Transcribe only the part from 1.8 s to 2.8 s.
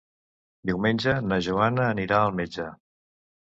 anirà al metge.